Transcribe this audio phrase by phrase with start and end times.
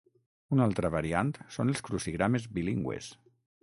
[0.55, 3.17] Una altra variant són els crucigrames bilingües.